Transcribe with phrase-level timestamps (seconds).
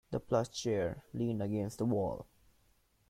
[0.09, 2.25] The plush chair leaned against the wall.